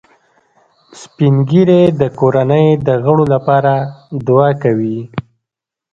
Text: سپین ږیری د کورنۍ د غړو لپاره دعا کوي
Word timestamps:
سپین 1.01 1.35
ږیری 1.49 1.81
د 2.01 2.01
کورنۍ 2.19 2.67
د 2.87 2.89
غړو 3.03 3.25
لپاره 3.33 3.73
دعا 4.27 4.49
کوي 4.63 4.99